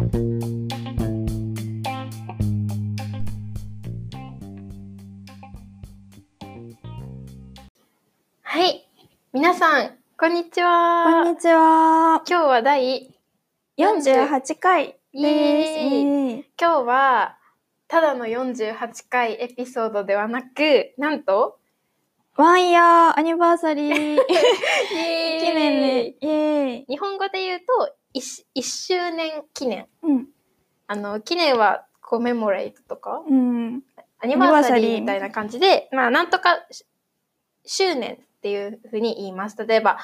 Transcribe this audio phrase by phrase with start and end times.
[0.00, 0.06] は
[8.66, 8.88] い。
[9.34, 11.04] 皆さん、こんにちは。
[11.04, 12.22] こんにちは。
[12.26, 13.14] 今日は第、
[13.76, 16.48] 48回イです。
[16.58, 17.36] 今日は、
[17.86, 21.58] ただの48回エピソードではなく、なんと、
[22.36, 24.24] ワンイヤーアニバーサリー 記
[25.44, 26.06] 記念で。
[26.08, 26.86] イエーイ。
[26.88, 29.86] 日本語で言うと、1, 一周年記念。
[30.02, 30.28] うん。
[30.86, 33.82] あの、記念はコメモレートとか、うん。
[34.18, 36.84] アニバーサリーみたいな感じで、まあ、なんとかし
[37.64, 39.56] 周年っていうふうに言います。
[39.66, 39.98] 例えば、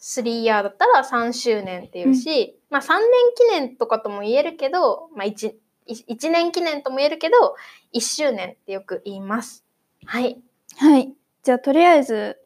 [0.00, 2.98] 3ヤーだったら3周年っていうし、まあ3年
[3.36, 5.52] 記念とかとも言えるけど、まあ 1,
[5.86, 7.54] 1年記念とも言えるけど、
[7.94, 9.64] 1周年ってよく言います。
[10.06, 10.40] はい。
[10.78, 11.12] はい。
[11.42, 12.38] じゃあ、とりあえず、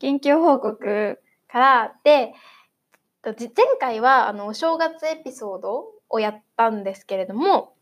[0.00, 1.18] 緊急報告。
[1.48, 2.32] から、で、
[3.24, 7.74] 前回はあのお正月エピソードをやったんですけれども、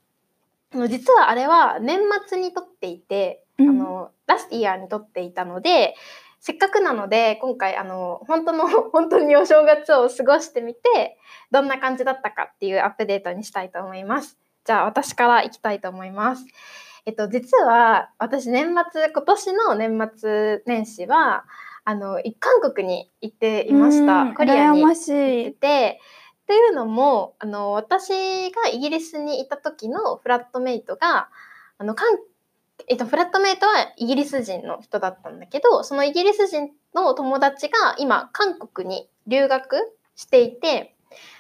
[0.73, 5.95] あの実はあれは年末に撮っていて、うんあのラストイヤーに撮っていたので、
[6.41, 11.19] せっかくなので今回あの本当の 本当にお正月を過ごしてみて
[11.51, 14.39] どんな感じだったかっていうアップデートにしたいと思います。
[14.65, 16.45] じゃあ私からいきたいと思います。
[17.07, 21.45] えっと実は私年末今年の年末年始は
[21.85, 24.23] あの韓国に行っていました。
[24.23, 25.51] うんコリアに行って。
[25.53, 26.01] て。
[26.43, 28.11] っていうのもあの私
[28.51, 31.29] がイギリスにいた時のフラットメイトが
[31.79, 32.09] あの韓
[32.89, 39.77] えっと、フラットメイトはイギリス人の人だったんだけどそのイギリス人の友達が今韓国に留学
[40.17, 40.97] していて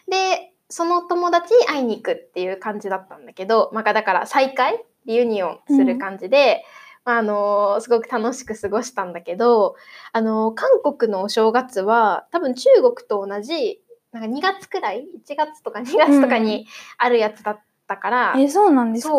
[0.08, 9.74] でその友達に会いに行くっていう感じだったんだけど、まあ、だから再会リユニオンする感じで、まあ、あのすごく楽しく過ごしたんだけど
[10.12, 16.66] あの韓国のお正月は多分中国と同じなんか2月くらい1月とか2月とかに
[16.98, 19.14] あるやつだったから、え、そうなんですか？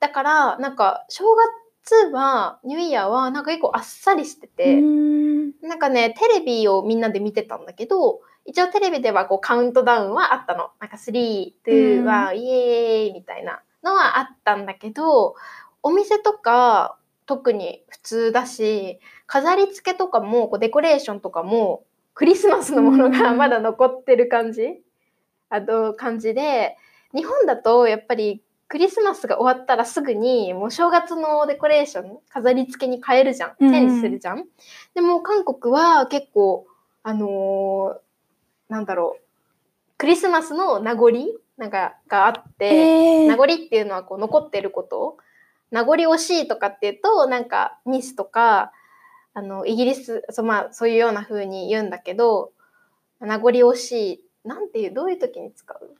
[0.00, 1.24] だからなんか正
[1.82, 5.52] 月はニューイヤーはなんか結構あっさりしてうて、ん。
[5.62, 10.70] なんかねテレビをみんなで見てたんだけど一応テレビではこうカウントダウンはあったの。
[10.80, 15.34] なんか3、2、1、イエーイみたいなのはあったんだけど
[15.82, 16.96] お店とか
[17.26, 21.84] 特に普通だし飾り付けとかもこうデコレーションとかも
[22.14, 23.38] クリスマスのものがうん。
[23.38, 24.82] まだ残ってる感じ、
[25.50, 26.76] あの感じで
[27.14, 33.50] 日本だとやっぱりクリスマスが終わったらすぐにもう正月のデコレーション飾り付けに変えるじゃん。
[33.50, 33.74] チうん。
[33.74, 34.44] ェンジするじゃん、
[34.94, 36.66] でも韓国は結構
[37.02, 39.22] あのーなんだろう。
[39.96, 41.10] クリスマスの名残？
[41.56, 43.26] なんかがあって、えー。
[43.28, 45.16] 名残っていうのはこう残ってること
[45.70, 48.72] 名残惜しいとかっていうとなんかニスとか
[49.34, 52.52] あのイギリスそう,、まあ、そういうような風に言うんだけど
[53.20, 55.96] 名残惜しいなんていうどういう時に使う？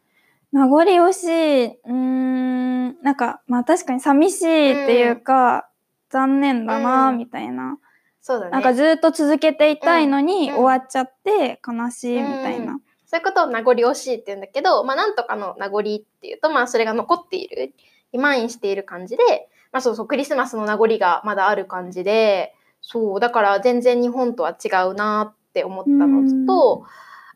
[0.51, 1.65] 名残惜しい。
[1.67, 3.03] うーん。
[3.03, 5.69] なんか、まあ確かに寂しいっていうか、
[6.09, 7.79] 残念だな、うんみたいな。
[8.23, 12.81] そうだねなんかずっと続けていたいのに、うん終わっちゃって悲しいみたいな。
[13.05, 17.75] そういうことを名残惜しいって言うんだけど、まあ、なんとかの名残っていうと、まあ、それが残っている、
[18.13, 26.85] リマインしている感じで、まあ、そうそう、クリスマスの名残がまだある感じで、そう、だから全然日本とは違うなって思ったのと、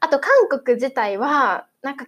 [0.00, 2.06] あと韓国自体は、なんか、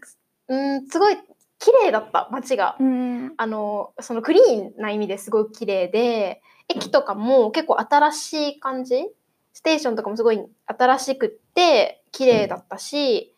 [0.49, 1.17] うん、すごい
[1.59, 2.77] 綺麗だった、街が。
[2.79, 3.35] うん。
[3.37, 9.07] あの、そのクリーンな意味ですごい綺麗で、駅とかも結構新しい感じ
[9.53, 13.35] ステーションとかもすごい新しくって綺麗だったし、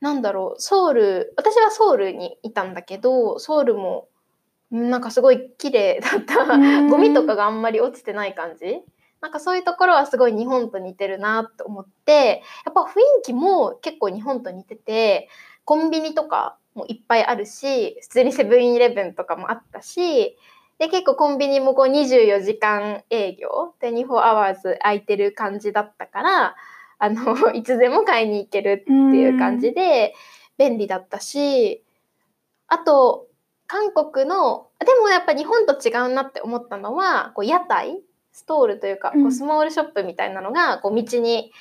[0.00, 4.13] なんだろう、ソウル、私はソウルにいたんだけど、ソウルもうん
[4.74, 6.42] なんかすごい綺麗だった。
[6.42, 6.88] うん。
[6.88, 8.82] ゴミとかがあんまり落ちてない感じ。
[9.20, 15.28] なんかそういうところはすごい日本と似てるなって思って、やっぱ雰囲気も結構日本と似てて、
[15.64, 20.36] コンビニとかもいっぱいあるし、普通にセブンイレブンとかもあったし、
[20.78, 26.56] で、結構コンビニもこう24時間営業、24 hours 空いてる感じだったから、
[26.98, 30.14] あの、 いつでも買いに行けるっていう感じで
[30.58, 31.84] 便利だったし、
[32.66, 33.28] あと、
[33.66, 37.98] 韓国の、でもやっぱ日本と違うなって思ったのは、こう屋台
[38.32, 41.52] ストールというか、こううんスモールショップみたいなのが、こう道に、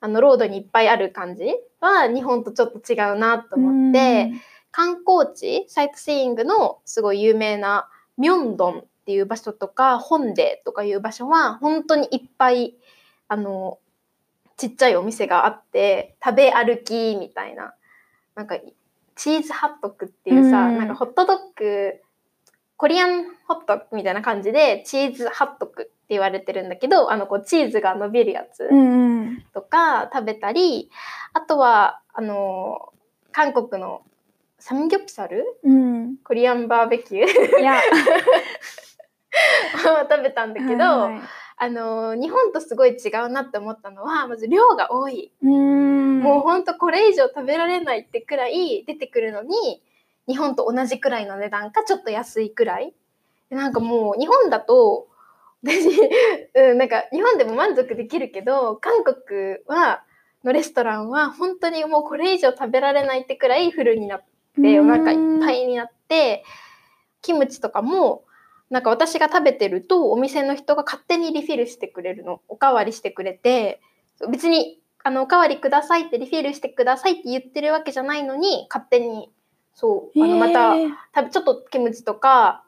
[0.00, 1.44] あの、ロードにいっぱいある感じ
[1.80, 4.30] は、日本とちょっと違うなと思って、
[4.70, 12.76] 観光地、サイトシーイングのすごい有名なミョンドンっていう場所とか、ホンデとかいう場所は、本当にいっぱい、
[13.26, 13.78] あの、
[14.56, 17.74] ちっちゃいお店があって、食べ歩きみたいな、
[18.34, 18.56] なんか、
[19.18, 20.78] チーズハットクっていうさ、うん。
[20.78, 22.00] なんかホットドッグ、
[22.76, 28.68] コリアンホットみたいな感じで、チーズハットクって言われてるんだけど、あの、こう、チーズが伸びるやつ。
[29.52, 30.90] とか食べたり
[31.32, 32.92] あとはあの
[33.32, 34.02] 韓国の
[34.58, 35.44] サムギョプサル？
[35.62, 36.16] うん。
[36.24, 37.28] コリアンバーベキュー？
[40.08, 41.20] 食べたんだけど、はい
[41.60, 45.32] あの日本とすごい違うなって思ったのはまず量が多い。
[45.42, 49.82] もうほんとこれ以上食べられないってくらい出てくるのに
[50.28, 52.94] 日本と同じくらいの値段かちょっと安いくらい。
[53.50, 55.08] でなんかもう日本だと
[55.64, 55.88] 私、
[56.54, 60.04] うん、なんか日本でも満足できるけど韓国は
[60.44, 64.24] のレストランは本当にもうこれ以上食べられないってくらいフルになっ
[64.60, 66.44] てお腹いっぱいになって
[67.22, 68.24] キムチとかも
[68.70, 72.40] なんか私が食べてるとお店の人が勝手にリフィルしてくれるの。
[72.48, 73.80] おかわりしてくれて
[74.30, 79.30] 別にあのおかわりくださいってリフィルしてくださいって言ってるわけじゃないのに勝手に
[79.74, 82.64] そうあのまたへー多分ちょっとキムチとか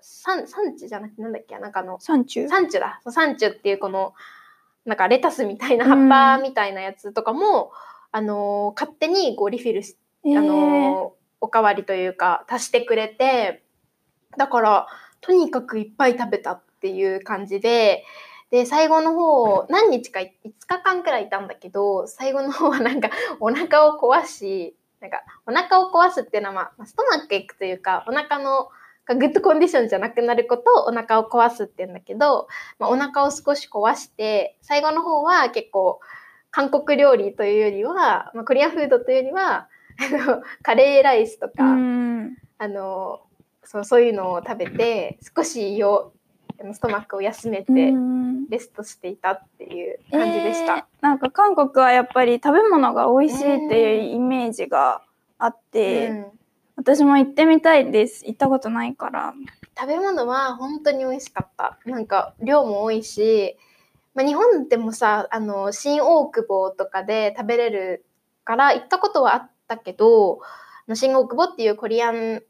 [0.00, 3.00] サンサンチュじゃなくてなんだっけなんかあのサンチュサンチュだ。
[3.04, 4.14] そうサンチュっていうこの
[4.84, 7.72] なんかレタスみたいな葉っぱみたいなやつとかも、
[8.12, 10.38] あの勝手にこうリフィルしえー。
[10.38, 13.62] あのおかわりというか足してくれて
[14.36, 14.86] だから
[15.24, 18.04] とにかくいっぱい食べたっていう感じで
[18.50, 20.28] で最後の方何日か5
[20.66, 23.10] 日間くらいいたんだけど最後の方はなんか
[23.40, 28.68] お腹を壊しなんかお腹を壊すっていうのは、まあまあ、ストマックエッグというかお腹の
[29.06, 32.48] がグッドコンディションじゃなくなることをお腹を壊すって言うんだけど、
[32.78, 36.00] まあ、お腹を少し壊して最後の方は結構
[36.50, 39.68] 韓国料理というよりは、まあ、コリアンフードというよりは
[39.98, 42.36] あのカレーライスとか、うん。
[42.58, 43.20] あの
[43.64, 46.12] そうそういうのを食べて少し胃を
[46.60, 50.76] あのストマックを休めてうんレストしていたっていう感じでした。
[50.76, 55.02] えーなんか韓国はやっぱり食べ物が美味しいっていうイメージが
[55.38, 56.26] あって、うん
[56.76, 58.24] 私も行ってみたいです。
[58.26, 59.32] 行ったことないから。
[59.78, 61.78] 食べ物は本当に美味しかった。
[61.86, 63.56] なんか量も多いし、
[64.14, 68.04] まあ、日本でもさあの新大久保とかで食べれる
[68.44, 70.40] から行ったことはあったけど
[70.94, 72.42] 新大久保っていうコリアン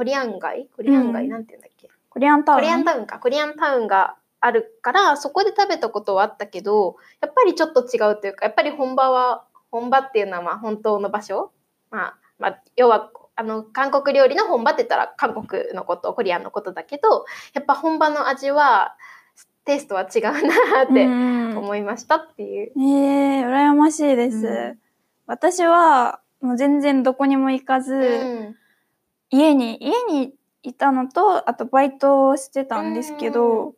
[0.00, 0.66] コリアン街？
[0.74, 1.90] コリアン街、うんなんて言うんだっけ？
[2.08, 2.58] コリアンタウン？
[2.60, 3.18] コリアンタウンか。
[3.18, 11.52] コリアンタウンがあるからそこで食べたことはあったけどやっぱりちょっと違うというかやっぱり本場は本場っていうのはまあ本当の場所、
[11.90, 18.94] まあ、まあ要はあの韓国料理の本場って言ったら韓国のことコリアンのことだけどやっぱ本場の味は
[19.66, 21.58] テイストは違うなってうん。
[21.58, 22.72] 思いましたっていう。
[22.78, 24.46] えー、羨ましいです。
[24.46, 24.78] うん。
[25.26, 28.56] 私はもう全然どこにも行かず、うん
[29.30, 33.74] 家に家にいたのとあとバイトをしてたんですけど、うん。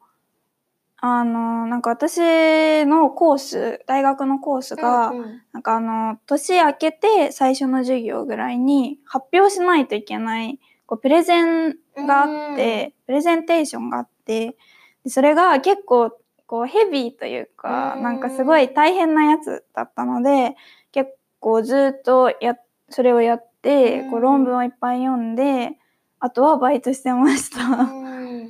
[1.05, 14.57] あのなんか私のコース大学のコースが、うんなんかあの年明けて最初の授業ぐらいに発表しないといけないこうプレゼンがあって、プレゼンテーションがあって
[15.05, 16.17] でそれが結構
[16.47, 18.03] こうヘビーというか、うん。
[18.03, 20.57] なんかすごい大変なやつだったので
[20.93, 21.11] 結
[21.41, 22.57] 構ずっとや
[22.89, 25.79] それをやって、こううん論文をいっぱい読んで
[26.21, 27.61] あとはバイトしてました。
[27.61, 28.45] うん。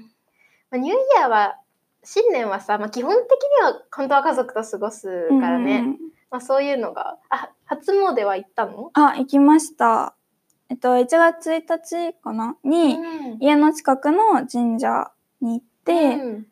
[0.70, 1.56] まあ、ニューイヤーは
[2.04, 3.28] 新年はさ、まあ、基本的に
[3.62, 5.98] は本当は家族と過ごすからね、うん
[6.30, 10.14] まあ、そういうのがあ初詣は行ったの、あ行きました。
[10.68, 12.56] えっと1月1日かな？
[12.64, 13.38] に、うん。
[13.40, 15.10] 家の近くの神社
[15.40, 16.46] に行って、うん。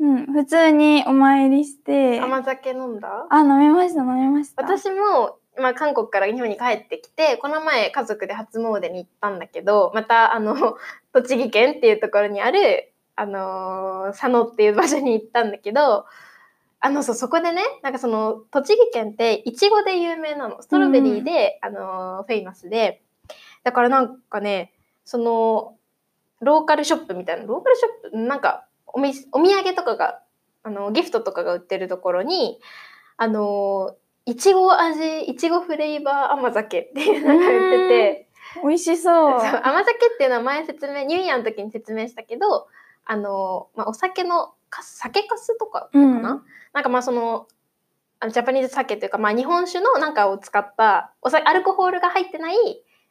[0.00, 3.26] うん、普通にお参りして、甘酒飲んだ？
[3.28, 4.62] あ、飲みました、飲みました。
[4.62, 10.76] 私も、まあ、韓国から日本に帰ってきてこの前家族で初詣に行ったんだけどまたあの
[11.12, 16.06] 栃木県っていうところにある、あのー佐野っていう場所に行ったんだけど
[16.80, 20.62] あのそうそこでねなんかその栃木県っていちごで有名なの。
[20.62, 23.02] ストロベリーで、あのーフェイマスで。
[23.64, 24.72] だからなんかね
[25.04, 25.76] その
[26.40, 28.16] ローカルショップみたいなローカルショップ？
[28.16, 30.20] なんかおみお土産とかが
[30.62, 32.60] あのギフトとかが売ってるところに
[33.16, 33.96] あの
[34.28, 38.28] いちご味いちごフレーバー甘酒っていうのが売ってて。
[38.62, 39.40] 美味しそう。
[39.40, 42.68] そう甘酒っていうのは前説明ニューイヤーの時に説明したけど
[43.06, 46.22] あの、まあ、お酒のかす酒かすとかかうん。
[46.22, 46.42] な、
[46.74, 47.48] なんかまあその
[48.30, 52.56] ジャパニーズ酒というか、まあ、日本酒のなんかを使ったお酒アルコールが入ってない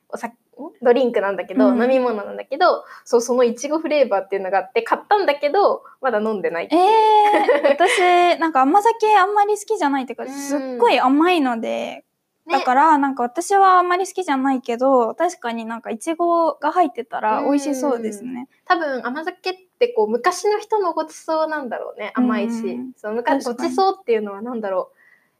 [0.09, 0.37] お酒ん
[0.81, 1.81] ドリンクなんだけど、うん。
[1.81, 10.29] 飲み物なんだけどそうそのいちごフレーバーっていうのがあって買ったんだけどまだ飲んでないえー、私、なんか甘酒あんまり好きじゃないっていうか、うん。
[10.29, 12.05] すっごい甘いので、
[12.49, 18.47] だからなんか私はあんまり好きじゃないけど、確かになんかいちごが入ってたら美味しそうですね。
[18.65, 22.91] 多分甘酒ってこう昔の人のごちそうなんだろうね甘いし、うん。
[22.95, 23.69] そう昔ご確かに。
[23.71, 24.97] ちそうっていうのは何だろう。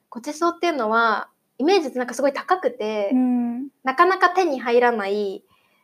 [0.10, 3.68] ごちそうっていうのはイメージってなんかすごい高くて、うん。
[3.84, 5.44] なかなか手に入らない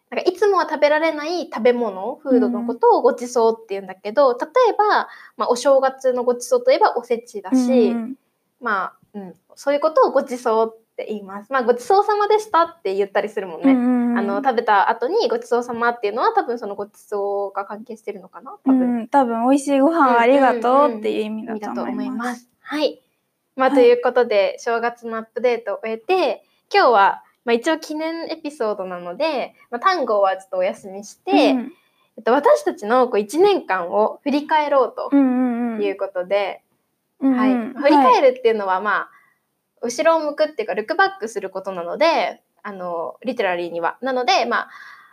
[0.10, 8.16] なんかいつもは食べられない食べ物フードのことをごちそうっていうんだけど、例えば、まあ、お正月のごちそうといえばおせちだし、うん
[8.62, 11.52] まあ、うん、そういうことをごちそうって言います。
[11.52, 13.72] まあ、ごちそうさまでしたって言ったりするもんね。
[13.72, 18.56] あの食べた後にごちそうさまっていうのは多分そのごちそうが関係してるのかな？
[18.64, 22.36] 多分、うん、多分美味しいご飯ありがとうっていう意味だとと思いま。
[22.36, 22.48] す。
[22.62, 23.03] はい。
[23.56, 26.44] まあ、はいということで、正月のアップデートを終えて、
[26.74, 31.74] 今日は、まあ、一応記念エピソードなので、まあ、単語はちょっとお休みして、うん。
[32.18, 36.62] えっと、私たちのこう1年間を振り返ろうということで、
[37.20, 39.10] うんはい、うん振り返るっていうのは、まあ、
[39.82, 43.98] 後ろを向くっていうか、ルックバックすることなので、あの、リテラリーには。
[44.02, 44.70] なので、まあ、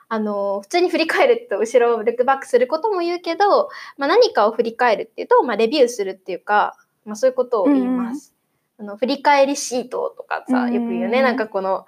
[0.09, 8.35] あの、普通に振り返ると後ろをルックバックすることも言うけど、まあ、何かを振り返るっていうと、まあ、レビューするっていうか、まあ、そういうことを言います。
[8.79, 11.23] あの振り返りシートとかさ、うんよく言うね。
[11.23, 11.87] なんかこの、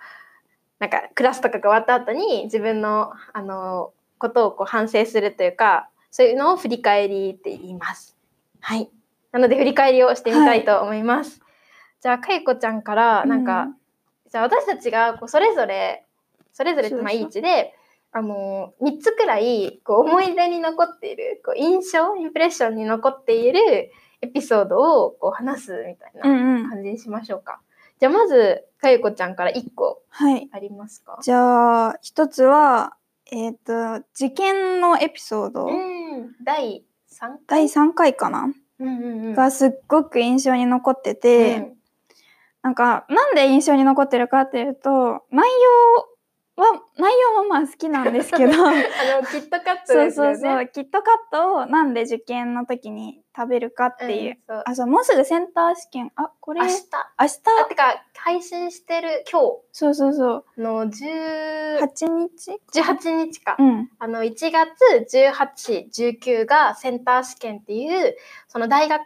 [0.78, 8.16] なんかクラスとかが終わった後に自分の、あの、ことをこう反省するというか、そういうのを振り返りって言います。
[8.60, 8.90] はい。
[9.32, 11.40] なので振り返りをしてみたいと思います。
[12.02, 13.68] じゃあ、かいこちゃんから、なんか、
[14.30, 16.04] じゃあ私たちがこうそれぞれ、
[16.52, 17.74] それぞれってまあいい位置で、
[18.12, 23.90] あの、3つくらいこう思い出に残っている、こう印象、インプレッションに残っている
[24.22, 26.68] エピソードをこう話すみたいなうんうん。
[26.70, 27.60] 感じにしましょうか。
[28.00, 30.48] じゃあまず、かゆこちゃんから1個はい。
[30.52, 31.18] ありますか？
[31.22, 32.96] じゃあ、一つは、
[33.30, 36.34] えっ、と、受験のエピソード、うん。
[36.42, 39.34] 第3第3回かな、うんうんうん。
[39.34, 41.76] がすっごく印象に残ってて、うん
[42.62, 46.08] なんか、なんで印象に残ってるかっていうと、内容
[46.62, 50.10] は、内容はまあ好きなんですけど、 あの、キットカットそう。
[50.10, 54.38] そうそう、キットカットをなんで受験の時に食べるかっていう。
[54.48, 56.12] うあ、そう、もうすぐセンター試験。
[56.16, 56.80] あ、これ、明明日？
[56.80, 59.40] 日あ、てか、配信してる今
[59.72, 60.44] そうそうそう。
[60.54, 63.56] 日の10 8日？18日か。
[63.58, 63.90] うん。
[63.98, 68.16] あの、1月18、19がセンター試験っていう、
[68.48, 69.02] その大学、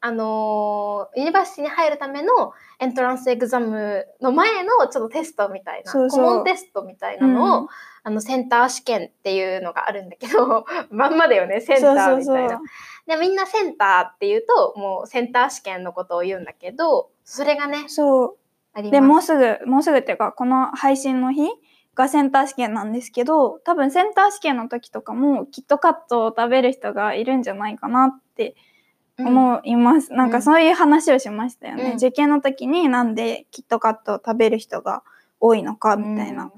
[0.00, 7.68] あのーユニバーシティに入るためのエントランスエグザムの前のちょっとテストみたいな、そうそう顧問テストみたいなのを、うん
[8.04, 12.60] あの、センター試験っていうのがあるんだけど、 まんまだよね、センターみたいな。
[13.06, 18.36] で、みんなセンターっていうと、もうセンター試験のことを言うんだけど、それがね、そう。
[18.72, 18.92] あります。
[18.92, 21.48] でもうすぐもうすぐっていうかこの配信の日
[21.94, 28.54] がセンター試験なんですけど多分センター試験の時とかもキットカットを食べる人がいるんじゃないかなってうん
[29.18, 31.96] 思います、なんかそういう話をしましたよね、うん。
[31.96, 35.02] 受験の時になんでキットカットを食べる人が
[35.40, 36.52] 多いのかみたいな、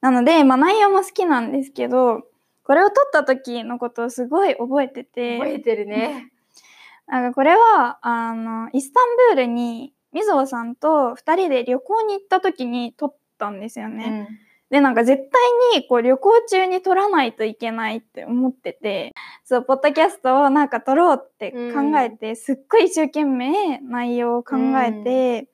[0.00, 2.22] なので、まあ、内容も好きなんですけど
[2.66, 5.38] これを撮った時のことをすごい覚えてて。
[5.38, 6.32] 覚えてるね。
[7.06, 14.28] なんかこれはあのイスタンブールにみぞおさんと2人で旅行に行った時に撮ったんですよね。
[14.70, 19.12] でなんか絶対にこう旅行中に撮らないといけないって思ってて
[19.44, 25.48] そうポッドキャストをなんか撮ろうって考えて、すっごい一生懸命内容を考えて、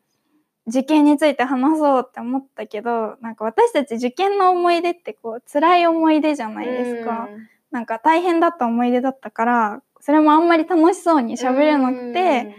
[0.66, 7.28] 受験について話そうって思ったけどなんか私たち受験の思い出ってこう辛い思い出じゃないですか。
[7.71, 12.54] なんか大変だった思い出だったからそれもあんまり楽しそうに喋れなくて、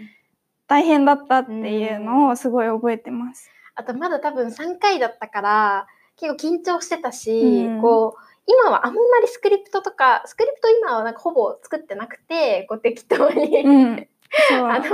[0.66, 3.50] 大変だったっていうのをすごい覚えてます。
[3.74, 7.80] あとまだ多分3回だったから結構緊張してたし、うん。
[7.80, 14.08] こう今はあんまりスクリプトとかスクリプト今はなんかほぼ作ってなくてこう適当に、うん、
[14.70, 14.84] あの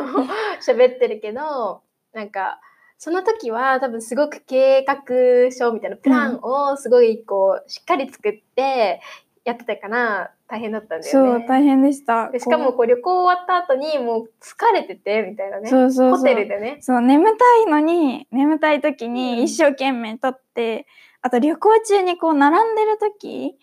[0.64, 2.60] 喋ってるけどなんか
[2.96, 9.00] その時は多分すごく計画書みたいなプランをすごいこうしっかり作って
[9.44, 11.38] やってたから大変だったんだよね。
[11.38, 12.30] そう大変でした。
[12.30, 15.70] でしかもここう旅行終わった後にもう疲れててみたいなうね。
[15.70, 16.18] そうそうそう。
[16.18, 16.78] ホテルでね。
[16.82, 19.14] そう眠たいのに眠たい時うん。
[19.14, 20.86] に一生懸命撮って、
[21.22, 23.56] あと旅行中にこう並んでる時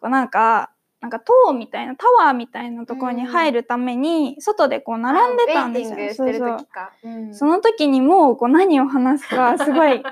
[0.00, 6.14] こうなんかなんか塔みたいなタワーみたいなところに入るために外でこう並んでたんですよ。
[6.14, 10.02] そうそうその時にもうこう何を話すかすごい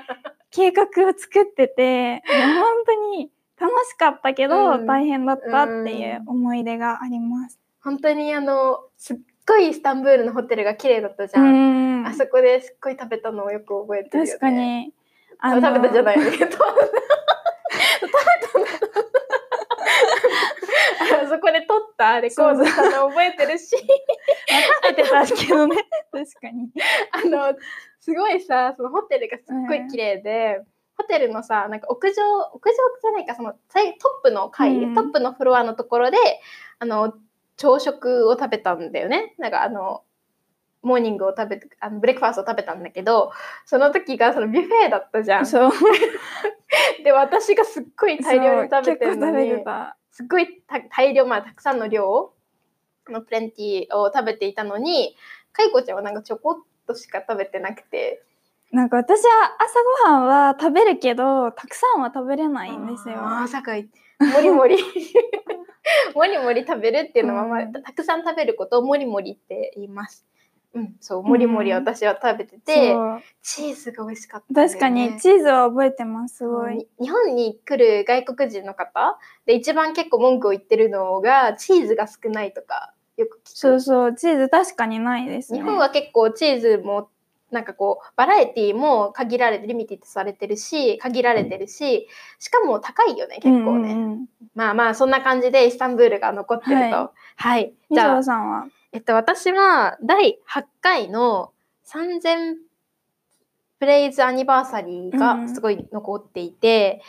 [0.51, 7.59] 計画を作ってて本当に楽しかったけど、うん大変だったっていう思い出があります。
[7.81, 9.17] 本当にあのすっ
[9.47, 11.41] ごいイスタンブールのホテルが綺麗だったじゃ。
[11.41, 14.29] うんんあそこですっごい食べたのをよく覚えてるよね。
[14.29, 14.93] 確かに。
[15.39, 16.25] あ食べたじゃないね。
[16.25, 16.65] 食べたんだ。
[21.23, 22.65] あそこで撮ったレコードの
[23.09, 25.75] 覚えてるし、食べてたけどね
[26.11, 26.71] 確かに。
[27.11, 27.55] あの
[27.99, 30.61] すごいさそのホテルがすっごい綺麗で、
[30.97, 32.13] ホテルのさなんか屋上
[32.53, 36.17] 屋上じゃないかその最トップの階、うんトップのフロアのところで
[36.79, 37.13] あの
[37.57, 40.03] 朝食を食べたんだよねなんかあの
[40.83, 43.31] モーニングを食べてあの breakfast を食べたんだけど
[43.65, 45.71] その時がそのビュッフェだったじゃんそう。
[47.03, 49.51] で私がすっごい大量に食べてるのに。
[50.11, 52.33] すっごいた大量まあたくさんの量
[53.09, 55.15] の plenty を食べていたのに
[55.51, 58.21] かいこちゃんはなんかちょこっとしか食べてなくて
[58.73, 63.17] なんか私は朝ごはんは食べるけど、たくさんは食べれないんですよ。
[63.21, 63.83] 朝がも
[64.41, 64.77] りもり
[66.15, 70.25] もりもり食べるっていうのは、まあ、うんたくさん食べることをもりもりって言います。
[70.75, 71.77] うん、そう、もりもりうん。
[71.77, 73.21] 私は食べてて、そう。
[73.41, 76.77] チーズが美味しかったね、確かにチーズは覚えてます、すごい。
[76.77, 83.57] に日本に来る外国人の方で一番結構文句を言ってるのがチーズが少ないとかよく聞く。
[83.57, 85.59] そうそう、チーズ確かにないですね。
[85.59, 87.09] 日本は結構チーズも
[87.51, 92.07] なんかこうバラエティも限られてリミティッドされてるし限られてるし
[92.39, 94.27] しかも高いよね結構ね、うんうんうん。
[94.55, 96.95] まあまあそんな感じでイスタンブールが残ってると。
[96.95, 98.65] ははい、みじゃあぞさんは？
[98.93, 101.51] えっと私は第8回の
[101.87, 102.57] 3000
[103.79, 107.01] プレイズアニバーサリーがすごい残っていて、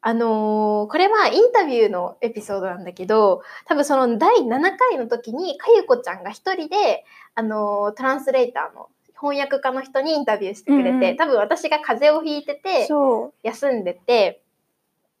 [0.00, 8.88] あのーこれはインタビューのエピソードなんだけど多分その第7回の時にかゆこちゃんが一人で、あのートランスレーターの
[9.20, 12.86] 翻訳家の人にインタビューしてくれて、うんうん多分私が風邪をひいてて。
[13.42, 14.40] 休んでて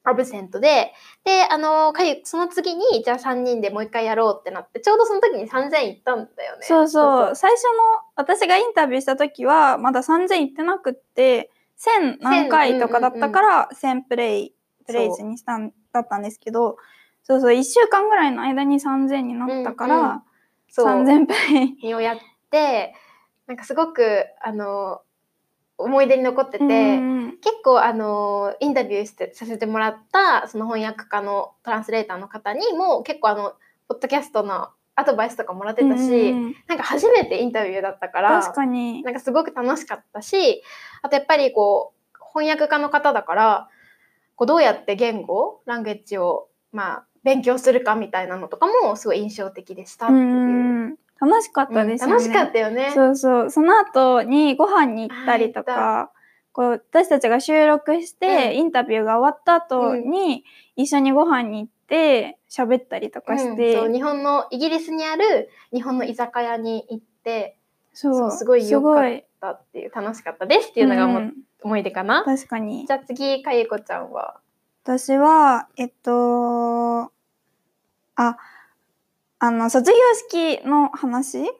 [0.08, 0.92] アブセントで
[1.24, 6.62] であのーかゆその次にじゃあ3人でもう一回やろうってなってちょうどその時に3000行ったんだよね。
[6.62, 7.36] そうそう。
[7.36, 7.68] 最初の
[8.16, 14.54] 私がインタビューした時はまだ3000いってなくって、1000何回とかだったから1000プレイ、
[14.86, 16.76] プレイズにしたんだったんですけど、
[17.22, 20.22] そうそう、1週間ぐらいの間に3000になったから、うんうん
[20.70, 21.94] そう3000プレイ。
[21.94, 22.18] をやっ
[22.50, 22.94] て
[23.46, 25.00] なんかすごくあの
[25.78, 33.52] 思い出に残ってて、うん結構あのインタビューしてさせてもらったその翻訳家のトランスレーターの方にも結構あの
[33.86, 39.02] ポッドキャストのアドバイスとかもらってたし、うんなんか初めてインタビューだったから確かに。
[39.02, 40.62] なんかすごく楽しかったし
[41.02, 43.68] あとやっぱりこう翻訳家の方だから
[44.34, 50.20] こうどうやって言語ランゲッジをまあ勉強するかみたいなのとかもすごい印象的でしたっていう。
[50.20, 50.24] う
[50.86, 52.12] ん楽しかったですよね。
[52.12, 52.92] 楽しかったよね。
[52.94, 53.50] そうそう。
[53.50, 56.10] その後にご飯に行ったりとあか、
[56.52, 60.44] こう私たちが収録して、うんインタビューが終わった後に、
[60.76, 67.56] 一緒にご飯に行って喋ったりとかして、うんそう日本のイギリスにある日本の居酒屋に行って
[67.92, 72.22] そうすごい良かったっていう楽しかったですっていうのがも、うん思い出かな？
[72.24, 72.92] 確かにじ。
[72.92, 74.38] ゃあ次かゆこちゃんは？
[74.84, 77.10] 私は、えっと、
[78.14, 78.36] あ、
[79.40, 79.96] あの、卒業
[80.28, 81.50] 式の話？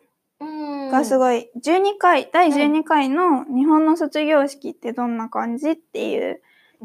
[0.41, 0.91] うん。
[0.91, 6.41] がすごい、12回、第12回の日本の卒業式ってどんな感じっていう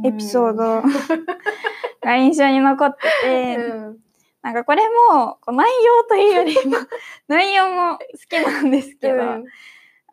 [0.05, 0.83] エピソード。
[2.01, 3.97] が印象に残ってて、うん。
[4.41, 4.81] なんかこれ
[5.13, 6.75] も内容というよりも
[7.29, 9.45] 内容も好きなんですけど、うん。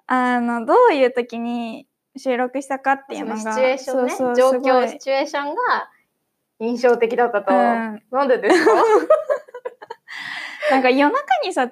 [0.07, 4.11] あのどういう時に収録したかっていうのがシチュエーションね。
[4.13, 5.91] そうそう状況シチュエーションが
[6.61, 7.53] 印象的だったと。
[7.53, 8.03] うん。
[8.13, 8.73] なんでですか？
[10.71, 11.71] なんか夜中にさ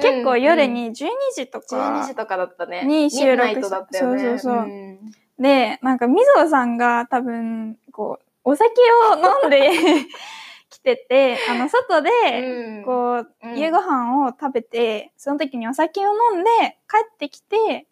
[0.00, 0.92] 結構夜に12
[1.34, 2.84] 時とうんうん12か時とかだったね。
[2.84, 4.20] に収録ミッドナイトだったよね。
[4.20, 4.66] そうそうそう。
[4.66, 4.98] ん。
[5.38, 8.72] でなんかみぞさんが多分こうお酒
[9.12, 9.70] を飲んで
[10.70, 12.10] 来ててあの外で
[12.42, 12.84] うん。
[12.84, 13.58] こううん。
[13.58, 17.86] 夕ご飯を食べて、その時にお酒を飲んで帰ってきて、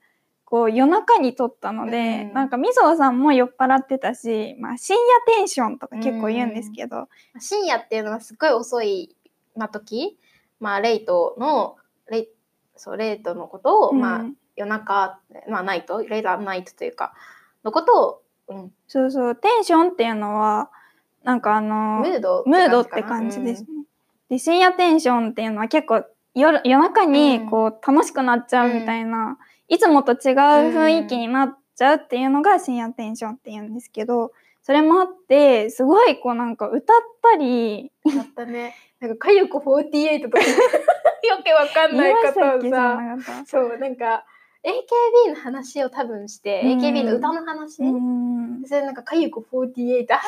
[0.45, 2.33] こう夜中に撮ったので、うん。
[2.35, 7.09] なんかみぞさんも酔っ払ってたし、まあ深夜テンションとか結構言うんですけど、
[7.41, 9.16] 深夜っていうのはすごい遅い、
[9.57, 10.19] まあ、時、
[10.61, 11.77] まあ、レイトの
[12.11, 12.29] レイ
[12.77, 14.01] そうレイトのことを、うん。
[14.01, 14.25] まあ、
[14.57, 17.15] 夜中、まあ、ナイトレイトナイトというか
[17.65, 20.71] のことを、うん、そうそう、テンションっていうのは、
[21.25, 23.69] なんかあの、ムードムードって感じですね。
[24.29, 29.39] で、深夜テンションっていうのは結構夜夜中にこう楽しくなっちゃうみたいな、
[29.69, 34.33] いつもと違う雰囲気になっちゃうっていうのが深夜テンションっていうんですけど、
[34.67, 38.75] それもあって、すごいこうなんか歌ったり、だったね。
[38.99, 40.41] なんかかゆこ48とか。
[40.43, 44.25] よくわかん言ない方をさそうなんか
[44.65, 46.81] AKB の話を多分して、うん。
[46.81, 48.65] AKB の歌の話、うん。
[48.67, 50.21] それなんかかゆこ48あ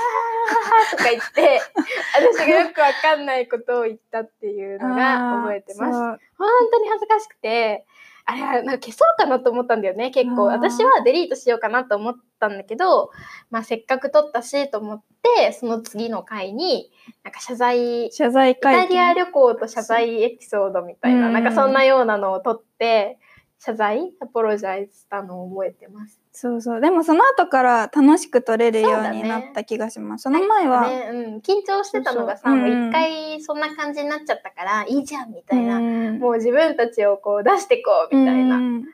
[0.87, 1.61] ーとか言って
[2.15, 6.21] 私がよくわかんないことを言ったっていうのが覚えてます。
[6.21, 6.27] す。
[6.39, 7.85] 本当に恥ずかしくて
[8.31, 13.11] あれなんか消そうかなと思ったんだよね結構私はデリートしようかなと思ったんだけど、
[13.51, 16.91] まあ、せっかく撮ったしと思ってその次の回に
[17.25, 18.89] なんか謝罪イ謝罪タ会見？
[18.91, 23.19] リア旅行と謝罪エピソードみたいな、うんなんかそんなようなのを撮って
[23.59, 26.21] 謝罪アポロジャイズしたのを覚えてます。
[26.41, 26.81] そうそう。
[26.81, 30.23] でもその後から楽しく撮れるようになった気がします。
[30.23, 38.57] その前は、ねうん、緊張してたのがさもううん一回そんな感じになっちゃったからいいじゃんみたいな、うんもう自分たちをこう出していこうみたいな。
[38.57, 38.85] うん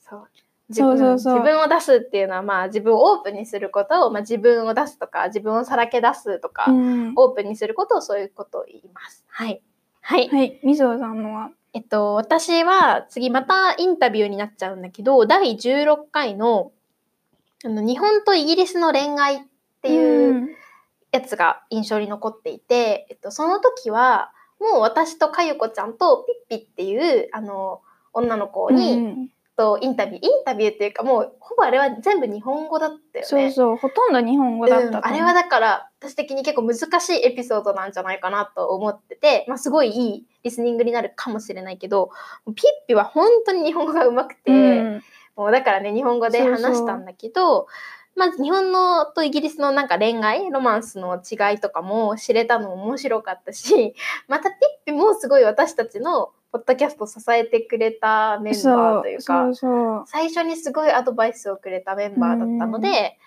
[0.00, 0.28] そう
[0.72, 9.22] そうそうそう自分を出すっていうのはまあ自分をオープンにすることを、まあ、自分を出すとか自分をさらけ出すとか、うんオープンにすることをそういうことを言います。
[9.28, 9.60] はい。
[10.00, 10.28] はい。
[10.28, 11.50] はい、みぞさんのは？
[11.74, 16.72] えっと、私は次またインタビューになっちゃうんだけど、第16回の
[17.66, 19.38] あの日本とイギリスの恋愛っ
[19.82, 20.56] ていう
[21.10, 29.28] やつが印象に残っていて、えっと、その時はもう私とかゆこちゃんとピッピっていうあの女の子に、うん。
[29.58, 33.24] とインタビューインタビューっていうかもうほぼあれは全部日本語だったよね。
[33.24, 42.10] そうそうほとんど日本語だったう、うんあれはだから私的に結構難しいエピソードなんじゃないかなと思ってて、まあ、すごいいいリスニングになるかもしれないけど
[42.44, 42.54] ピッ
[42.86, 45.02] ピは本当に日本語が上手くて、うん
[45.36, 47.66] もうだからね日本語で話したんだけど
[48.16, 53.94] まず日本のとイギリスのなんか恋愛ロマンスの違いとかも知れたのも面白かったし
[54.26, 59.50] またピッピもすごい私たちのポッドキャストを支えてくれたメンバーというか
[60.06, 63.18] 最初にすごいアドバイスをくれたメンバーだったので、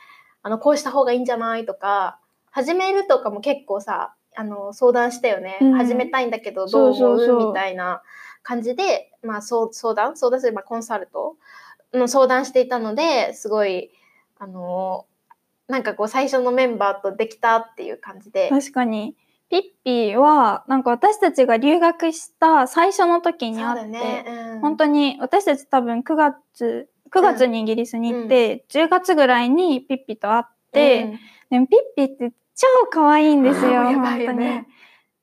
[0.41, 2.17] あのこうした方がいいんじゃないとか
[2.49, 5.73] 始めるとかも結構さあの相談したよね、うん。
[5.73, 7.47] 始めたいんだけどどう思う？
[7.49, 8.01] みたいな
[8.41, 11.35] 感じで、まあ、そう相談相談すればコンサルト
[11.93, 13.91] の相談していたのですごい
[14.37, 15.05] あの
[15.67, 18.49] なんかこう最初のメンバーとできたっていう感じで。
[18.49, 19.15] 確かに。
[19.49, 24.59] ピッピはなんか私たちが留学した最初の時にそう会って、だね、うん。
[24.61, 31.19] 本当に私たち多分9月9月にイギリスに行って、10月ぐらいにピッピと会って、うん。
[31.49, 34.47] でもピッピって超可愛いんですよ 本当に。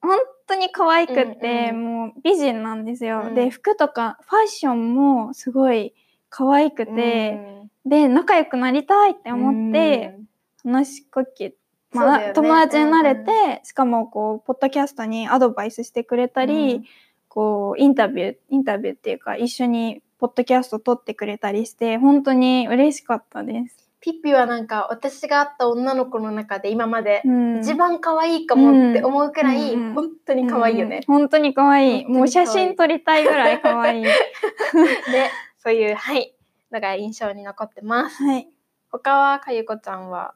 [0.01, 1.85] 本当に可愛くって、うん。
[1.85, 3.35] もう美人なんですよ、うん。
[3.35, 5.95] で服とかファッションもすごい
[6.37, 7.41] 可愛くて、
[7.87, 10.19] で仲良くなりたいって思って、
[10.63, 11.55] 話しかけ
[11.95, 12.33] まあね。
[12.35, 16.85] 友達になれて、うんしかもこうポッドキャストにアドバイスしてくれたり、うん。
[17.29, 23.89] こうインタビューインタビューっていうか一緒にポッドキャスト撮ってくれたりして本当に嬉しかったです。
[24.01, 27.61] ピッピはなんか私が会った女の子の中で今までうん。
[27.61, 31.01] 一番可愛いかもって思うくらい、うん本当に可愛いよね。
[31.09, 31.15] うん。
[31.15, 32.05] 本当に可愛い。
[32.05, 32.19] 本当に可愛い。
[32.19, 34.03] もう写真撮りたいぐらい可愛い。
[34.05, 34.11] で
[35.67, 36.33] そういうはい
[36.71, 38.23] のが印象に残ってます。
[38.23, 38.49] はい。
[38.93, 40.35] 他はかゆこちゃんは？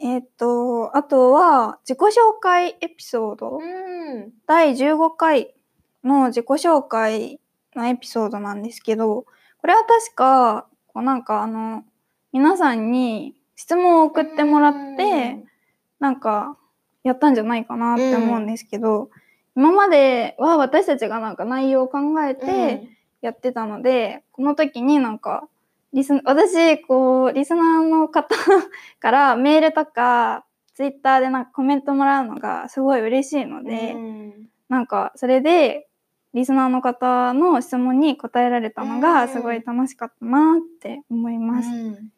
[0.00, 4.32] えっ、と、あとは自己紹介エピソード、うん。
[4.48, 5.54] 第15回
[6.02, 7.38] の自己紹介
[7.76, 9.24] のエピソードなんですけど、
[9.58, 11.84] これは確か、こうなんかあの、
[12.32, 15.44] 皆さんに質問を送ってもらって、
[16.00, 16.56] なんか
[17.04, 19.10] やったんじゃないかなって思うんですけど、
[19.54, 25.48] 今までは私たちがなんか内容を考えてやってたので、この時になんか
[25.92, 28.34] リス私こうリスナーの方
[29.00, 35.88] からメールとかツイッターでなんかコメントもらうのがすごい嬉しいので、うんなんかそれで
[36.32, 41.68] リスナーの方の質問に答えられたのうんがすごい楽しかったなって思います。
[41.68, 42.12] うん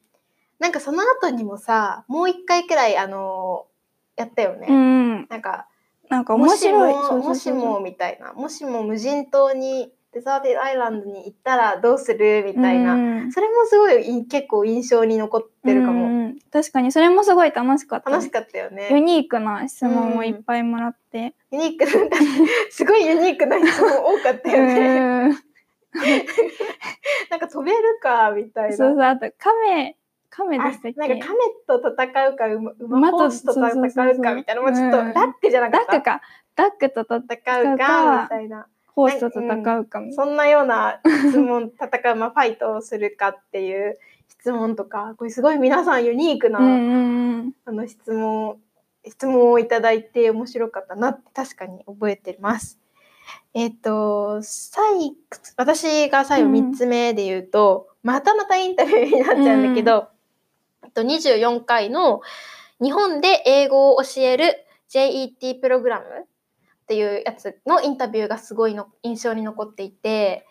[0.59, 3.67] なんかその後にもさもう一回くらいあの
[4.15, 4.69] やったよね。
[4.69, 5.67] うん、なんか
[6.09, 6.95] なんか面白い。
[6.95, 12.45] もしももしもみたいなもしも無人島にデザーティアイランドに行ったらどうする？
[12.45, 13.33] みたいな、うん。
[13.33, 18.11] それもすごいい結構印象に残ってるかも、うん確かにそれもすごい楽しかった。
[18.11, 18.89] 楽しかったよね。
[18.91, 21.35] ユニークな質問をいっぱいもらって。
[21.51, 22.17] ユニークなんか
[22.71, 25.31] すごいユニークな質問多かったよね、うん。
[27.31, 28.77] なんか飛べるかみたいな。
[28.77, 29.97] そうそう、あと、亀、
[30.31, 31.01] 亀であしたっけ？
[31.01, 34.63] なんか亀と戦うか馬馬馬と戦そうかみたいな。
[34.63, 35.13] もうちょっとうん。
[35.15, 35.93] ラックじゃなかった？
[35.93, 36.21] ダックか。
[36.55, 40.13] ダックとと戦うかみたいなホースと戦うかも。
[40.13, 47.53] そんなような質問戦う、まあ、ファイトをするかっていう質問とか これすごい皆さんユニークな、うんうんうん。
[47.65, 48.59] あの質問
[49.05, 52.79] 質問をいただいて面白かったなって確かに覚えてます。
[53.55, 55.17] えっ、と最
[55.57, 60.09] 私が最後うん3つ目で言うと、またまたインタビューになっちゃうんだけど、
[60.85, 62.21] えっと24回の
[62.81, 66.27] 日本で英語を教える JET プログラム
[66.93, 70.47] っていうやつのインタビューがすごいの印象に残っていて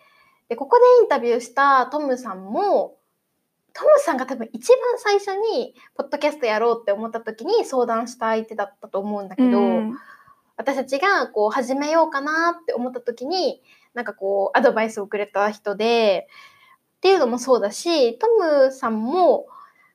[0.48, 2.96] でここでインタビューしたトムさんも
[3.72, 9.96] トムさんが多分一番最初にポッドキャストやろうって思った時に相談した相手だったと思うんだけど、うん
[10.54, 13.62] 私たちがこう始めようかなって思った時に
[13.94, 16.28] なんかこうアドバイスをくれた人で
[16.98, 19.46] っていうのもそうだしトムさんも、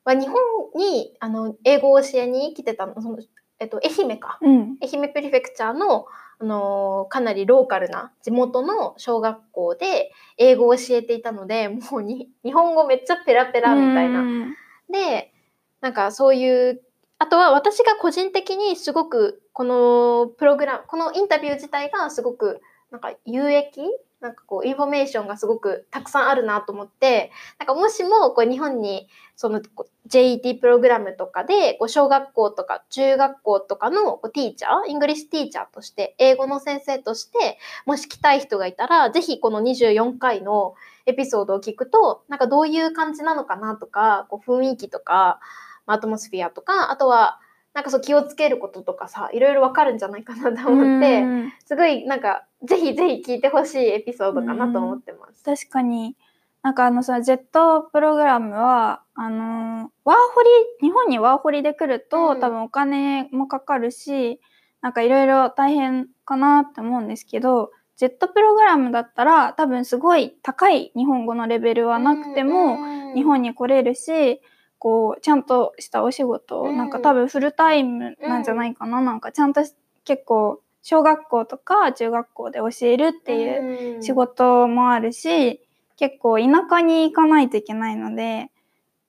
[0.04, 0.36] まあ、日本
[0.76, 3.20] にあの英語を教えに来てたのその、
[3.60, 4.78] えっと、愛媛かうん。
[4.82, 6.08] 愛媛プリフェクチャーの、
[6.40, 14.20] あのーかなりローカルな地元の小学校で英語を教えていたのでもうに 日本語めっちゃペラペラみたいな。
[14.20, 14.56] うん
[14.90, 15.34] で
[15.82, 16.82] なんかそういう
[17.20, 23.82] あとは私が個人的にすごくこのプログラムこのインタビュー自体がすごくなんか有益
[24.20, 29.62] なんかこうインフォメーションがすごくたくさんあるなと思ってなんかもしもこう日本にその
[30.08, 40.74] JET プログラムとかでこう小学校とか中学校とかのこう teacher English teacher として英語の先生としてもし来たい人がいたらぜひこの24回の
[41.06, 45.40] エピソードを聞くとなんかどういう感じなのかなとかこう雰囲気とか
[45.86, 47.40] atmosphere とかあとは
[47.78, 51.54] なんかそう気をつけることとかさいろいろわかるんじゃないかなと思ってうん。
[51.64, 55.44] すごいなんかぜひぜひ聞いてほしいエピソードかなと思ってます。
[55.44, 56.16] 確かに。
[56.64, 60.42] なんかあのさジェットプログラムはあのーワーホ
[60.82, 62.40] リ日本にワーホリで来ると、うん。
[62.40, 64.40] 多分お金もかかるし
[64.82, 72.78] なんかいろいろ大変かなって思うんですけどジェットプログラムだったら多分すごい高い日本語のレベルはなくても、
[73.14, 74.42] 日本に来れるし
[74.80, 76.90] こうちゃんとしたお仕事を、うんなん。
[76.90, 79.74] か多分フルタイムなんじゃないかな、なんかちゃんとし
[80.06, 85.60] 結構小学校とか中学校で教えるっていう仕事もあるし、
[85.98, 88.50] 結構田舎に行かないといけないので、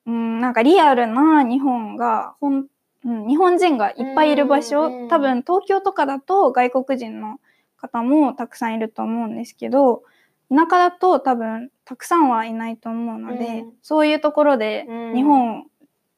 [0.05, 2.65] うん、なんかリアルな日本がほん、
[3.05, 5.07] うん、日本人がいっぱいいる場所、うん。
[5.07, 7.39] 多分東京とかだと外国人の
[7.77, 10.03] 方もたくさんいると思うんですけど
[10.49, 13.73] 田舎だと多分たくさんはいないと思うので、うん。
[13.81, 15.15] そういうところでうん。
[15.15, 15.65] 日本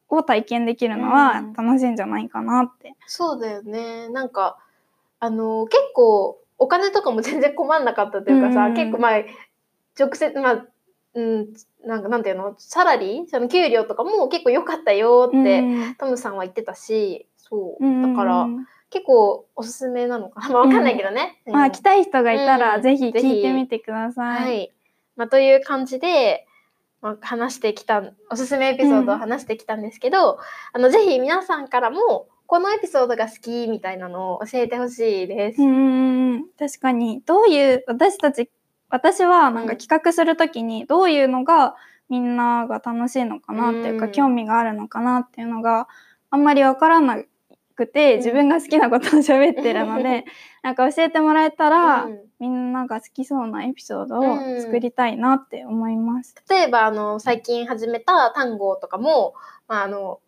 [0.09, 1.53] を体験できるのはうん。
[1.53, 2.93] 楽しいんじゃないかなって。
[3.07, 4.09] そうだよね。
[4.09, 4.57] なんか
[5.19, 9.21] あの結構お金とかも全然困んなかったというかさ、うん結構まあ
[9.99, 10.65] 直接まあ
[11.13, 11.47] うん
[11.85, 12.55] なんかなんていうの？
[12.57, 13.29] サラリー？
[13.29, 17.85] その給料とかも結構良かったよって、うんトムさんは言ってたしそう。
[17.85, 18.13] うん。
[18.13, 18.47] だから
[18.91, 20.41] 結構おすすめなのか。
[20.41, 21.53] な まあわかんないけどね、うん。
[21.53, 22.81] まあ来たい人がいたら、うん。
[22.83, 24.21] ぜひ聞いてみてくださ。
[24.21, 24.65] はい。
[24.65, 24.71] い、
[25.15, 26.45] まあ、という感じで、
[27.01, 30.37] まあ、話してきたおすすめエピソードを話してきたんですけど、
[30.73, 35.61] あのぜひ皆さんからもこのエピソードが好きみたいなのを教えてほしいです。
[35.61, 37.21] うん確かに。
[37.25, 38.51] どういう私たち
[38.89, 41.75] 私はなんか企画するときにどういうのが
[42.09, 44.11] みんなが楽しいのかなっていうか、うん。
[44.11, 45.87] 興味があるのかなっていうのが
[46.29, 47.23] あんまりわからな
[47.85, 48.17] くて、うん。
[48.17, 50.25] 自分が好きなことを喋ってるので
[50.63, 52.19] なんか教えてもらえたら、うん。
[52.39, 56.35] みんなが好きそうなエピソードを作りたいなって思います。
[56.49, 59.35] 例えばあの最近始めた単語とかも、
[59.67, 60.19] まあ、あの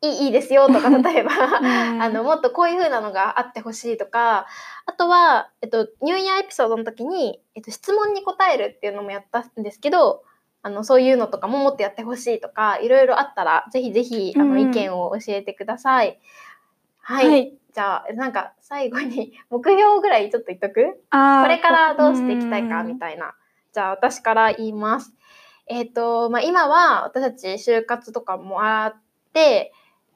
[0.00, 2.02] いいいいですよとか例えば、ん。
[2.02, 4.46] あのもっとこういう風なのがあってほしいとか
[4.86, 10.22] あとは、えっと、ニューイヤーエピソードの時に、えっと、質問に答えるっていうのもやったんですけど
[10.62, 14.60] あのそういうのとかももっとやってほしいとかいろいろあったらぜひぜひあの、うん。
[14.60, 16.18] 意見を教えてください。
[17.08, 20.74] はい、はいじゃあなんか最後に 目標ぐらいちょっと言っとく？
[20.74, 23.34] これからどうしていきたいかうんみたいな。
[23.72, 25.14] じゃあ私から言います。
[25.68, 28.96] えっ、と、まあ、今は私たち就活とかもあっ
[29.32, 29.72] て、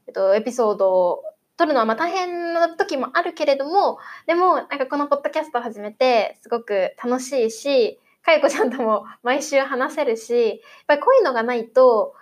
[0.08, 1.22] えっと、エピソードを
[1.56, 12.16] 撮るのはまあ大変な時もあるけれども、でもなんかこのポッドキャストを始めてすごく楽しいし、かゆこちゃんとも毎週話せるし、やっぱりこういうのがないと、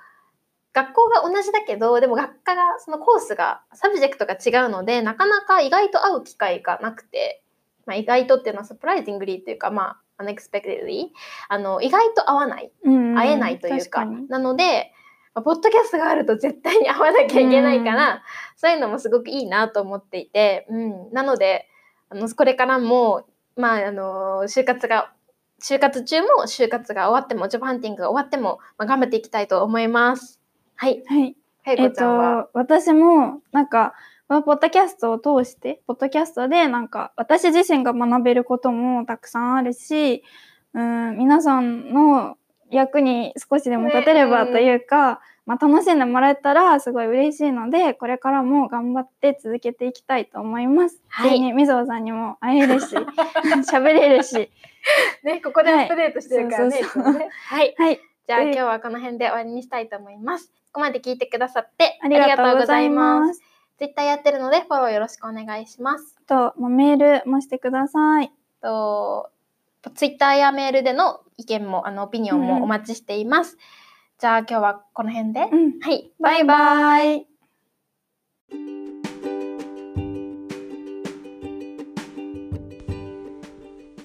[0.84, 7.42] 学校が同じだけど、でも学科が、そのコースが、 subject が違うので、なかなか意外と会う機会がなくて、
[7.86, 11.08] まあ、意外とっていうのは surprisingly っていうか、まあ、unexpectedly、
[11.48, 14.92] あの、意外と会わない、うん会えないというか、なので、
[15.34, 18.22] まあポッドキャストがあると絶対に会わなきゃいけないから、
[18.56, 21.68] そういうのもすごくいいなと思っていて、うん、なので、
[22.08, 23.24] あの、これからも、
[23.56, 25.12] まあ、あの、就活が、
[25.62, 30.39] 就活中も就活が終わっても、ジョブハンティングが終わっても、まあ、頑張っていきたいと思います。
[30.80, 31.02] はい。
[31.06, 32.44] はいえっこちゃんは？
[32.44, 33.92] と、私も、なんか、
[34.28, 40.24] このポッドキャストを通して、ポッドキャストで、なんか、私自身が学べることもたくさんあるし、
[40.72, 42.38] うん、皆さんの
[42.70, 51.02] 役に少しでも立てればねというか、まあ、楽しんでもらえたらすごい嬉しいので、これからも頑張って続けていきたいと思います。
[51.08, 52.96] はいみぞおさんにも会えるし、
[53.70, 54.50] 喋れるし。
[55.24, 56.80] ね、ここでアップデートしてるからね。
[56.80, 57.74] はいはい。
[57.76, 58.00] はい。
[58.26, 60.52] じゃあで今日はこの辺で終わりにしたいと思います。
[60.72, 63.40] ここまで聞いてくださってありがとうございます。
[63.40, 63.42] す。
[63.78, 66.16] ツイッターやってるのでフォローよろしくお願いします。
[66.28, 68.30] と、まあメールもしてください。
[68.62, 69.30] と
[69.96, 73.58] ツイッターやメールでの意見もあのオピニオンもお待ちしています。
[74.18, 75.48] じゃあ今日はこの辺で。
[75.50, 75.80] うん。
[75.80, 76.12] はい。
[76.20, 77.26] バイバイ。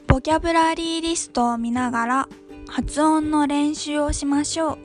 [0.07, 2.29] ボキャブラリーリストを見ながら
[2.69, 4.84] 発音の練習をしましょう。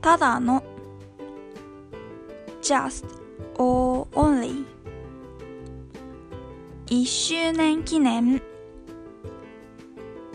[0.00, 0.62] ただの
[2.62, 3.04] just
[3.56, 4.64] or only
[6.86, 8.40] 1周年記念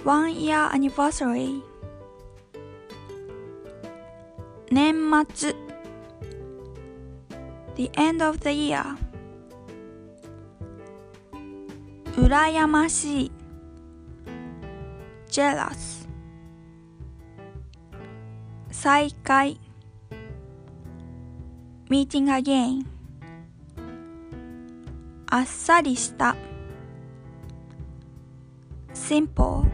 [0.03, 1.61] one year anniversary
[4.71, 4.95] 年
[5.33, 5.55] 末
[7.75, 8.83] the end of the year
[12.15, 13.31] 羨ましい
[15.29, 16.04] jealous
[18.85, 19.59] 再会
[21.89, 22.85] meeting again
[25.25, 26.35] あっさりした
[28.93, 29.65] simple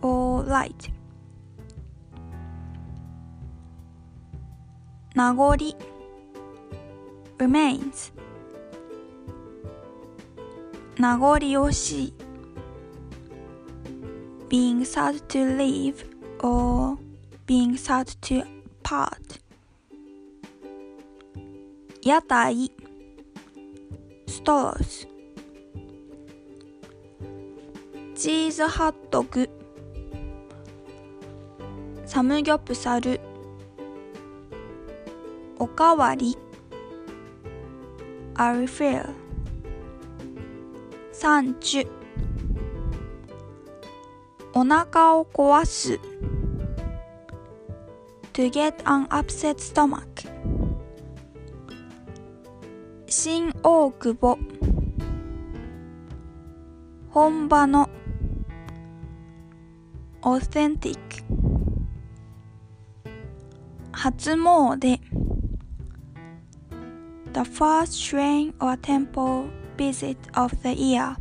[0.00, 0.92] or light
[5.16, 5.56] 名残
[7.38, 8.12] remains
[11.00, 12.14] 名残惜しい
[14.48, 16.06] being sad to leave
[16.44, 16.96] or
[17.52, 18.42] being sad to
[18.82, 19.38] part.
[22.02, 22.72] 屋台。
[24.26, 25.06] stalls
[28.14, 29.50] チーズハットグ。
[32.06, 33.20] サムギョプサル。
[35.58, 36.38] おかわり。
[38.38, 39.10] a refill
[41.12, 41.86] 産地。
[44.54, 46.11] お腹を壊す。
[48.32, 50.24] To get an upset stomach
[53.06, 54.38] 新大久保
[57.10, 57.90] 本場の
[60.22, 60.96] authentic
[63.92, 64.98] 初詣
[67.32, 71.16] the first shrine or temple visit of the year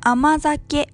[0.00, 0.88] 甘酒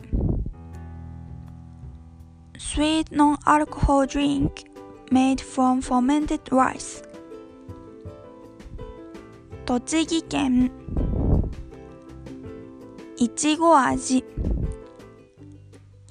[2.77, 4.67] sweet non-alcohol drink
[5.11, 7.03] made from fermented rice
[9.65, 10.71] 栃木県
[13.17, 14.23] いちご味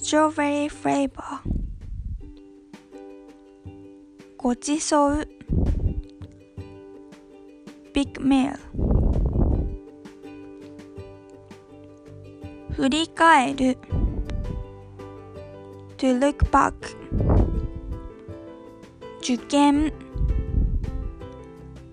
[0.01, 1.12] strawberry flavor
[4.36, 5.28] ごちそう
[7.93, 8.58] big meal
[12.75, 13.78] 振り返る
[15.97, 16.73] to look back
[19.21, 19.91] 受験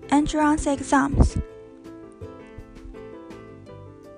[0.09, 1.41] entrance exams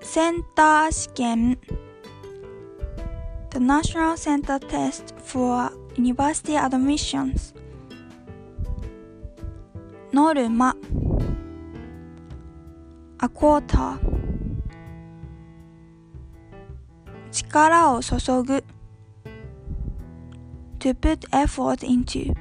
[0.02, 1.58] センター試験
[3.52, 7.56] The National Center Test for University Admissions
[10.12, 10.76] ノルマ
[13.22, 13.98] A quarter
[17.32, 18.64] 力を注ぐ
[20.86, 22.36] To put effort into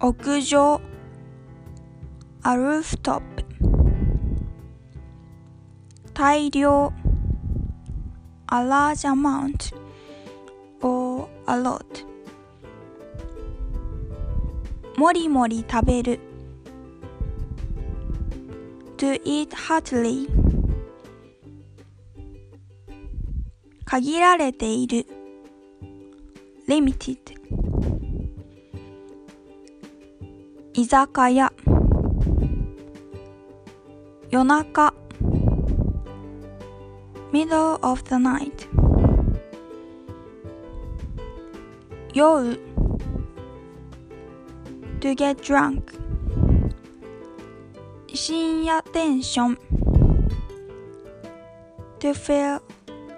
[0.00, 0.80] 屋上
[2.42, 3.22] A rooftop
[6.12, 6.92] 大量
[8.48, 9.72] A large amount
[10.82, 12.04] or a lot
[14.96, 16.18] もりもり食べる
[18.96, 20.28] To eat heartily
[23.84, 25.06] 限られている
[26.66, 27.18] limited
[30.72, 31.52] 居酒屋
[34.30, 34.92] 夜中
[37.30, 38.66] middle of the night
[42.14, 42.58] 酔う
[45.00, 45.82] to get drunk
[48.14, 49.58] 深夜テンション
[51.98, 52.60] to feel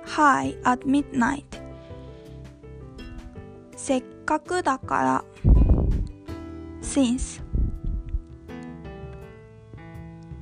[0.05, 1.56] high at midnight
[4.27, 5.25] っかくだから
[6.83, 7.41] since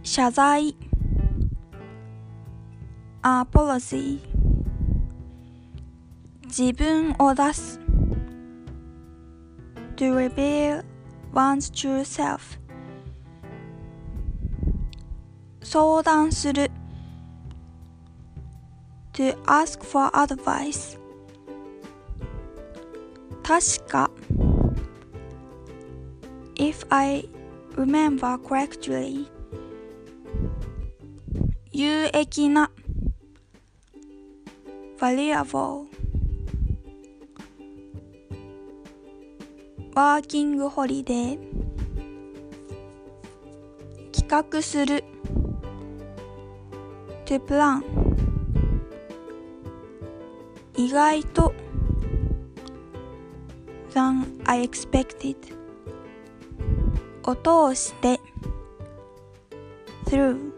[0.03, 0.75] 謝罪
[3.21, 4.21] apology
[6.47, 7.79] 自分を出す
[9.97, 10.83] to reveal
[11.35, 12.59] one's true self
[15.63, 16.71] 相談する
[19.13, 21.04] to ask for advice
[23.45, 24.11] 確か
[26.57, 27.29] if I
[27.77, 29.29] remember correctly
[31.71, 32.71] 有益な
[34.99, 35.85] valuable
[39.95, 41.39] ワーキングホリデー
[44.11, 45.05] 企画する
[47.27, 47.83] to plan
[50.77, 51.53] 意外と
[53.95, 55.37] than I expected
[57.23, 58.21] 音をして
[60.07, 60.53] through